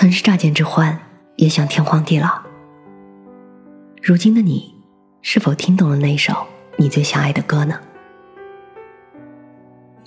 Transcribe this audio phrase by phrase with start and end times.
[0.00, 0.96] 曾是乍见之欢，
[1.34, 2.40] 也想天荒地老。
[4.00, 4.72] 如今的你，
[5.22, 7.80] 是否听懂了那首你最想爱的歌呢？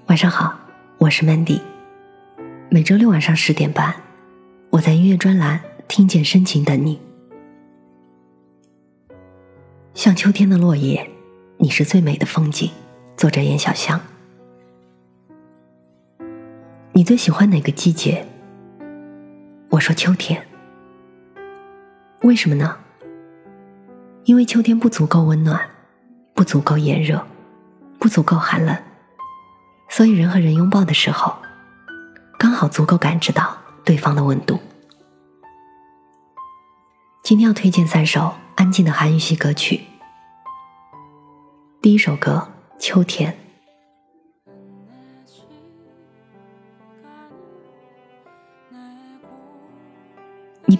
[0.05, 0.57] 晚上好，
[0.97, 1.59] 我是 Mandy。
[2.69, 3.93] 每周六晚上十点半，
[4.69, 5.59] 我在音乐专栏
[5.89, 6.97] 听见深情等你。
[9.93, 11.05] 像秋天的落叶，
[11.57, 12.71] 你是最美的风景。
[13.17, 13.99] 作者严小香。
[16.93, 18.25] 你最喜欢哪个季节？
[19.81, 20.47] 说秋天。
[22.21, 22.77] 为什么呢？
[24.23, 25.59] 因为秋天不足够温暖，
[26.35, 27.25] 不足够炎热，
[27.99, 28.77] 不足够寒冷，
[29.89, 31.35] 所以人和人拥抱的时候，
[32.37, 34.59] 刚好足够感知到对方的温度。
[37.23, 39.81] 今天要推荐三首安静的韩语系歌曲。
[41.81, 43.33] 第一首歌《秋天》。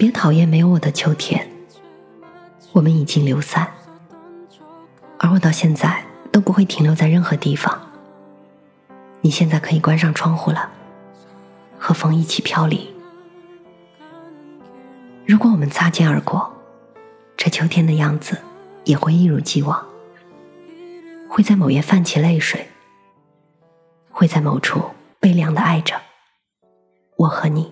[0.02, 1.48] 别讨厌没有我的秋天，
[2.72, 3.72] 我们已经流散，
[5.20, 7.80] 而我到现在都不会停留在任何地方。
[9.22, 10.72] 你现在可以关上窗户了，
[11.78, 12.92] 和风一起飘离。
[15.28, 16.52] 如果我们擦肩而过，
[17.38, 18.40] 这秋天的样子
[18.86, 19.86] 也会一如既往，
[21.30, 22.68] 会在某夜泛起泪水，
[24.10, 24.82] 会在某处
[25.20, 26.02] 悲凉的爱着
[27.18, 27.72] 我和你。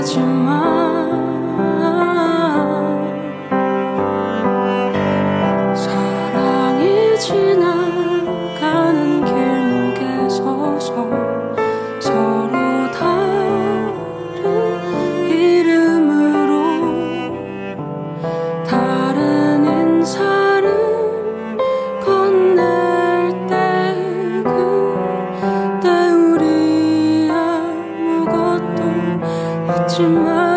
[0.00, 0.89] 了解吗？
[30.00, 30.49] your mind.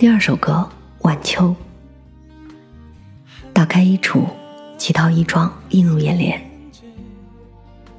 [0.00, 0.66] 第二首歌
[1.06, 1.54] 《晚秋》，
[3.52, 4.24] 打开衣橱，
[4.78, 6.42] 几套衣装映入眼帘，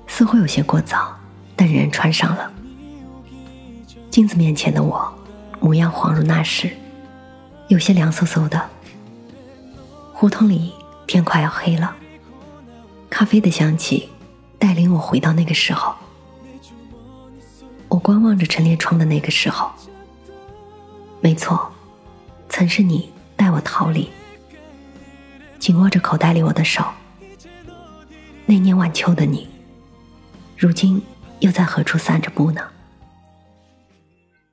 [0.07, 1.15] 似乎有些过早，
[1.55, 2.51] 但仍然穿上了。
[4.09, 5.13] 镜子面前的我，
[5.59, 6.71] 模样恍如那时，
[7.67, 8.59] 有些凉飕飕的。
[10.11, 10.73] 胡同里
[11.05, 11.95] 天快要黑了，
[13.11, 14.09] 咖啡的香气
[14.57, 15.93] 带领我回到那个时候。
[17.89, 19.69] 我观望着陈列窗的那个时候，
[21.19, 21.71] 没错，
[22.51, 24.09] 曾是你带我逃离，
[25.57, 26.83] 紧握着口袋里我的手。
[28.45, 29.47] 那年晚秋的你，
[30.57, 31.01] 如今
[31.39, 32.61] 又在何处散着步呢？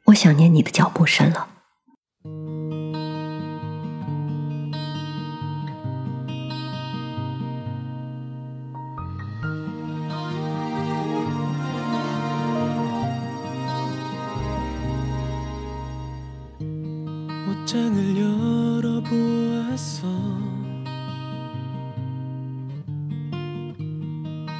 [0.04, 1.48] 我想念你的脚步声了。
[17.68, 20.08] 책장을 열어보았어.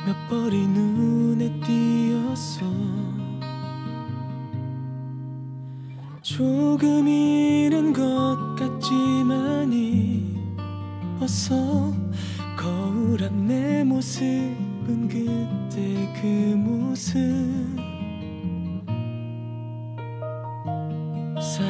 [0.05, 2.67] 몇 벌이 눈에 띄었어.
[6.21, 10.37] 조금 잃은 것 같지만이
[11.19, 11.91] 어서
[12.59, 17.48] 거울 앞 내 모습은 그때 그 모습.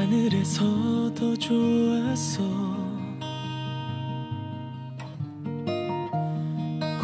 [0.08, 0.64] 하늘에서
[1.14, 2.42] 더 좋았어.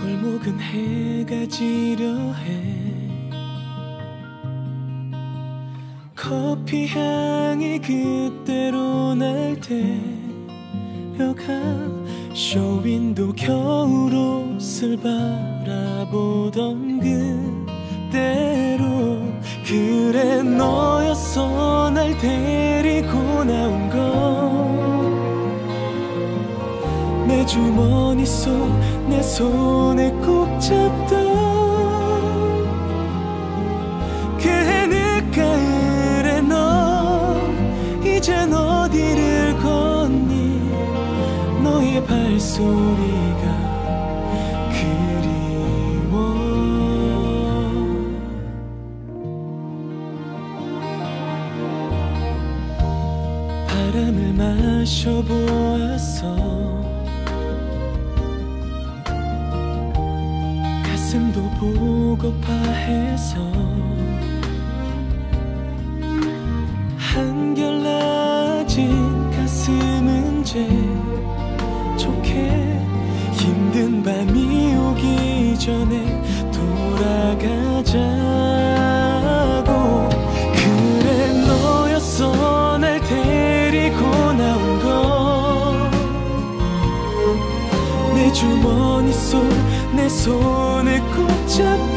[0.00, 3.28] 골목은 해가 지려 해.
[6.16, 11.44] 커피 향이 그대로 날 때려가.
[12.32, 17.00] 쇼윈도 겨울 옷을 바라보던
[18.10, 19.33] 그대로
[19.74, 23.90] 그래 너였어 날 데리고 나온
[27.26, 31.08] 건내 주머니 속 내 손에 꼭 잡던
[34.38, 37.36] 그 늦가을에 너
[38.02, 40.70] 이젠 어디를 걷니?
[41.62, 43.73] 너의 발소리가
[55.24, 56.36] 보았어.
[60.82, 63.38] 가슴도 보고파 해서
[67.14, 68.80] 한결나진
[69.30, 70.66] 가슴은 제
[71.96, 72.80] 좋게
[73.32, 76.22] 힘든 밤이 오기 전에
[76.52, 78.43] 돌아가자
[90.04, 91.93] 내 손을 꼭 잡던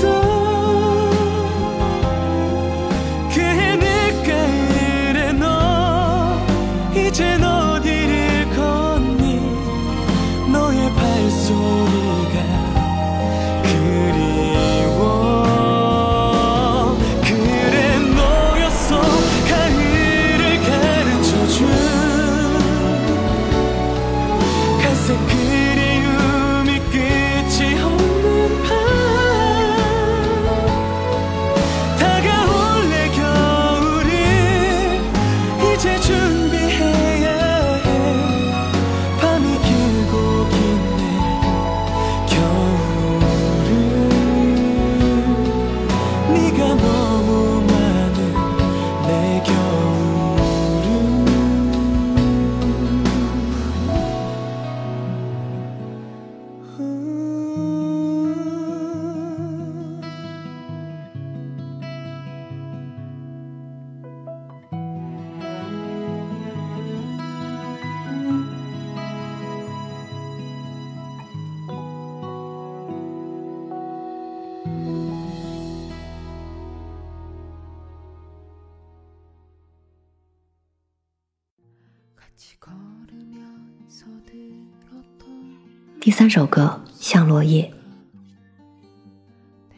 [86.00, 87.74] 第三首歌像落叶。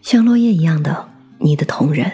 [0.02, 2.12] 像落叶一样的你的同人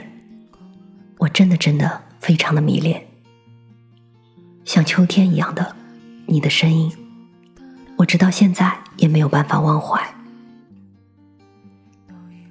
[1.18, 3.04] 我真的真的非常的迷恋。
[4.66, 5.75] 像秋天一样的
[6.28, 6.92] 你的声音
[7.98, 10.00] 我直到现在也没有办法忘怀。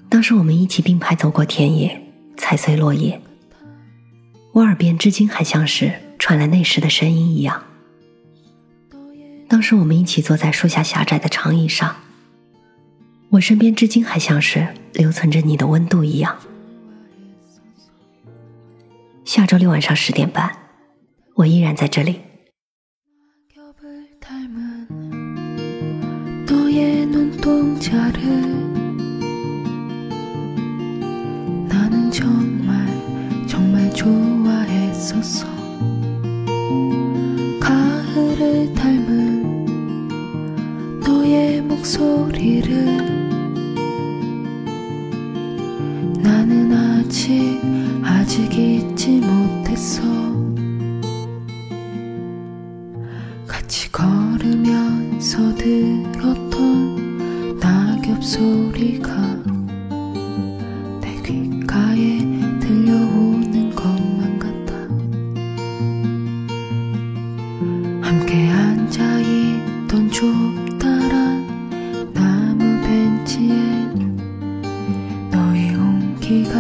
[0.09, 3.21] 当时我们一起并排走过田野踩碎落叶
[4.51, 7.63] 我耳边至今还像是传来那时的声音一样。
[9.55, 11.95] 当时我们一起坐在树下狭窄的长椅上，
[13.29, 16.37] 我身边至今还像是留存着你的温度一样。
[19.25, 20.51] 下周六晚上十点半，
[21.35, 22.21] 我依然在这里。
[58.25, 59.15] 숨소리가
[61.03, 62.19] 내 귓가에
[62.59, 64.75] 들려오는 것만 같아.
[68.01, 71.45] 함께 앉아있던 좁다란
[72.15, 73.53] 나무 벤치에
[75.31, 76.59] 너의 온기가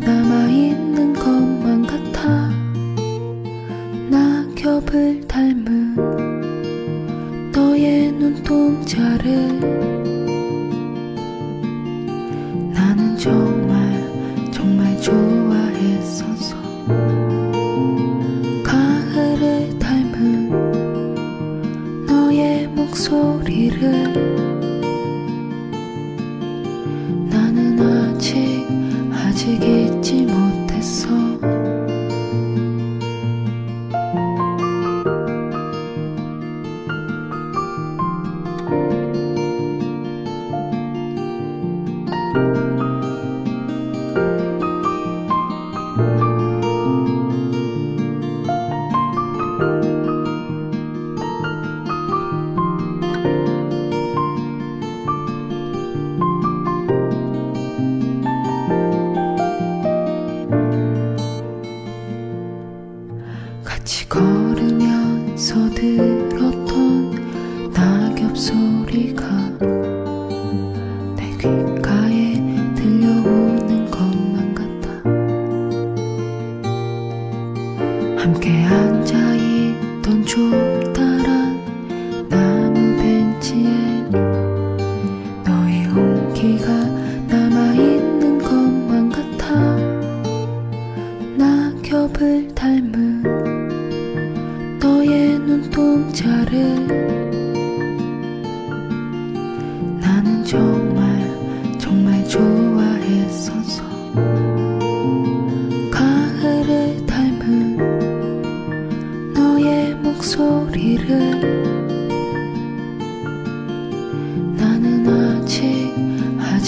[0.00, 2.48] 남아있는 것만 같아.
[4.08, 5.94] 낙엽을 닮은
[7.52, 9.91] 너의 눈동자를
[63.84, 64.41] 气孔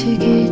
[0.05, 0.44] Take it.